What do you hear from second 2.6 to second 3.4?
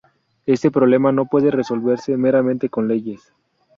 con leyes.